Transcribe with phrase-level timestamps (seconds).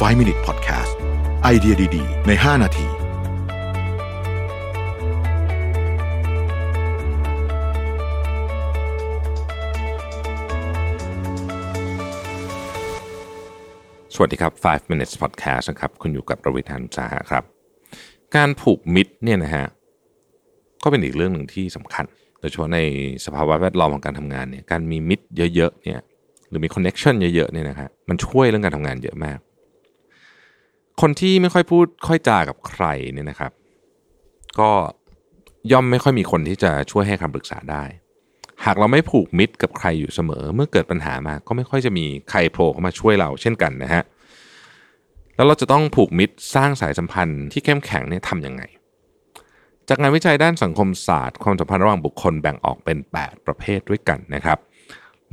[0.00, 0.92] 5 Minute Podcast
[1.42, 2.86] ไอเดียดี ๆ ใน 5 นาที
[14.14, 17.44] สวัสดีครับ 5 minutes podcast นะครับ คุณอยู่กับประวิทยานุสาหะครับ
[18.36, 19.66] การผูกมิตรเนี่ยนะฮะ
[20.82, 22.04] ก็เป็นอีกเรื่องหนึ่งที่สำคัญ
[22.40, 22.78] โดยเฉพาะใน
[23.24, 25.24] สภาวะแวดล้อมของการทำงานเนี่ย การมีมิตร
[25.54, 26.00] เยอะๆ เนี่ย
[26.48, 29.38] หรือมีคอนเน็ชันเยอะๆ เนี่ยนะฮะ มันช่วยเรื่องการทำงานเยอะมาก
[31.00, 33.52] คนที่ไม่ค่อยพูดค่อยจากับใครเนี่ยนะครับ
[34.60, 34.70] ก็
[35.72, 37.84] ย่อมไม่ค่อยมีคนที่จะช่วยให้คำปรึกษาได้
[38.64, 44.02] หากเราไม่ผูกมิตรกับใครอยู่เสมอ เมื่อเกิดปัญหามาก็ไม่ค่อยจะมีใครโผล่เข้ามาช่วยเราเช่นกันนะฮะ
[45.36, 48.62] แล้วเราจะต้องผูกมิตรสร้างสายสัมพันธ์ที่เข้มแข็งเนี่ยทำยังไง
[49.88, 54.58] จากงานวิจัยด้านสังคมศาสตร์ ความสัมพันธ์ระหว่างบุคคลแบ่งออกเป็น 8 ประเภทด้วยกันนะครับ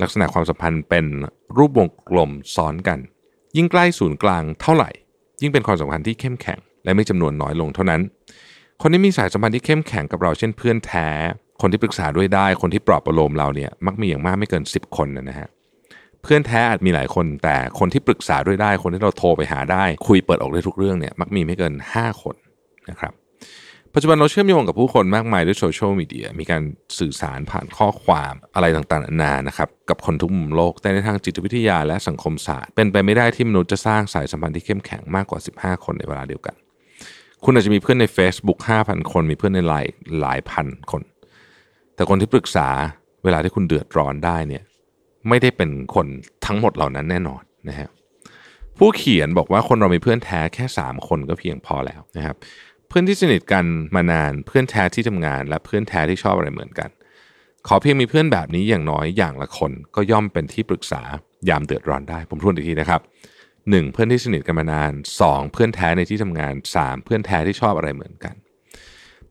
[0.02, 1.06] ลักษณะความสัมพันธ์เป็น
[1.56, 2.98] รูปวงกลมซ้อนกัน
[3.56, 4.90] ยิ่งใกล้ศูนย์กลางเท่าไหร่
[5.42, 8.00] ยิ่งเป็นความสัมพันธ์ที่เข้มแข็ง และมีจำนวนน้อยลงเท่านั้น
[8.82, 11.08] คนที่มีสายสัมพันธ์ที่เข้มแข็งกับเราเช่นเพื่อนแท้
[11.60, 15.48] คนที่ปรึกษาด้วยได้ คนที่ปลอบประโลมเราเนี่ยมักมีอย่างมากไม่เกิน 10 คนนะฮะ
[16.22, 22.34] เพื่อนแท้อาจมีหลายคน แต่คนที่ปรึกษาด้วยได้ คนที่เราโทรไปหาได้ คุยเปิดอกได้ทุกเรื่องเนี่ยมักมีไม่เกิน 5 คน
[22.90, 23.12] นะครับ
[23.94, 26.62] ปัจจุบันเราเชื่อมโยงกับผู้คนมากมายด้วยโซเชียลมีเดียมีการ
[26.98, 36.54] สื่อสารผ่านข้อความอะไรต่างๆนานานะครับกับคนทุกมุมโลกแต่ในทางจิตวิทยาและสังคมศาสตร์ เป็นไปไม่ได้ที่มนุษย์จะสร้างสายสัมพันธ์ที่เข้มแข็งมากกว่า 15 คนในเวลาเดียวกัน
[37.44, 41.02] คุณอาจจะมีเพื่อนใน Facebook 5,000 คนมีเพื่อนในไลน์หลายพันคน
[41.94, 42.68] แต่คนที่ปรึกษา
[43.24, 44.62] เวลาที่คุณเดือดร้อนได้เนี่ย
[45.28, 46.06] ไม่ได้เป็นคน
[46.46, 47.88] ทั้งหมดเหล่านั้นแน่นอนนะฮะ
[48.78, 52.36] ผู้เขียนบอกว่าคนเรามีเพื่อนแท้แค่ 3 คนก็เพียงพอแล้วนะครับ
[52.94, 56.90] พื่อนที่สนิทกันมานานเพื่อนแท้ที่ทำงาน และเพื่อนแท้ที่ชอบอะไรเหมือนกัน
[57.66, 61.02] ขอเพียงมีเพื่อนแบบนี้อย่างน้อยอย่างละคนก็ย่อมเป็นที่ปรึกษา
[61.48, 63.00] ยามเดือดร้อนได้ ผมทวนอีกทีนะครับ
[63.46, 63.92] 1.
[63.92, 65.52] เพื่อนที่สนิทกันมานาน 2.
[65.52, 67.04] เพื่อนแท้ในที่ทำงาน 3.
[67.04, 68.34] เพื่อนแท้ที่ชอบอะไรเหมือนกัน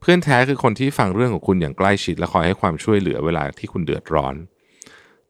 [0.00, 4.34] เพื่อนแท้คือคนที่ฟังเรื่องของคุณอย่างใกล้ชิดและคอยให้ความช่วยเหลือเวลาที่คุณเดือดร้อน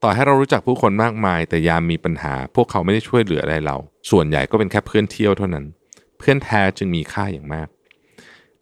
[0.02, 3.76] ต่อให้เรารู้จักผู้คนมากมาย แต่ยามมีปัญหา พวกเขาไม่ได้ช่วยเหลืออะไรเรา
[4.10, 5.64] ส่วนใหญ่ก็เป็นแค่เพื่อนเที่ยวเท่านั้น
[6.18, 7.68] เพื่อนแท้จึงมีค่าอย่างมาก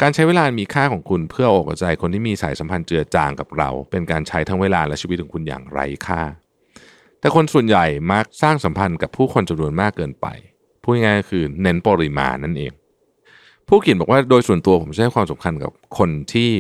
[0.01, 6.23] การใช้เวลามีค่าของคุณเพื่ออกใจคนที่มีสายสัมพันธ์เจือจางกับเรา เป็นการใช้ทั้งเวลาและชีวิตของคุณอย่างไร้ค่า
[7.21, 10.27] แต่คนส่วนใหญ่มักสร้างสัมพันธ์กับผู้คนจำนวนมากเกินไป
[10.83, 12.73] พูดง่ายๆคือเน้นปริมาณนั่นเอง
[13.69, 16.51] ผู้เขียนบอกว่าโดยส่วนตัวผมให้ความสำคัญกับคนที่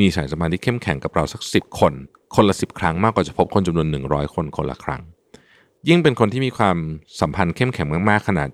[0.00, 1.92] มีสายสัมพันธ์ที่เข้มแข็งกับเราสักสิบคน
[2.34, 5.02] คนละสิบครั้งมากกว่าจะพบคนจำนวนหนึ่งร้อยคนคนละครั้ง
[5.88, 6.76] ยิ่งเป็นคนที่มีความ
[7.20, 8.48] สัมพันธ์เข้มแข็งมากๆขนาด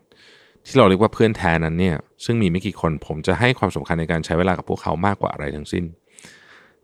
[0.68, 5.84] ที่เราเรียกว่าเพื่อนแท้นั้นเนี่ยซึ่งมีไม่กี่คนผมจะให้ความสำคัญในการใช้เวลากับพวกเขามากกว่าอะไรทั้งสิ้น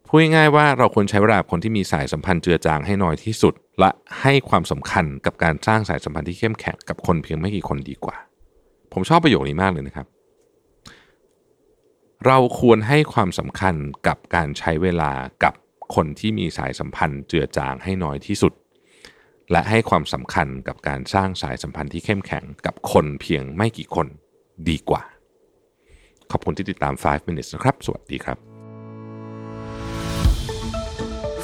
[0.07, 3.91] พูดง่ายๆว่าเราควรใช้เวลาคนที่มีสายสัมพันธ์เจือจางให้น้อยที่สุด และ
[4.21, 8.17] ให้ความสำคัญกับการสร้างสายสัมพันธ์ที่เข้มแข็งกับคนเพียงไม่กี่คนดีกว่า
[8.93, 10.07] ผมชอบประโยคนี้มากเลยนะครับ
[12.27, 13.75] เราควรให้ความสำคัญ
[14.07, 15.13] กับการใช้เวลา
[15.45, 15.55] กับ
[15.95, 18.53] คนที่มีสายสัมพันธ์เจือจางให้น้อยที่สุด
[19.51, 24.07] และให้ความสำคัญกับการสร้างสายสัมพันธ์ที่เข้มแข็งกับคนเพียงไม่กี่คน
[24.69, 25.03] ดีกว่า
[26.31, 28.39] ขอบคุณที่ติดตาม 5 minutes นะครับ สวัสดีครับ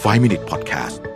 [0.02, 1.09] 5 Minute Podcast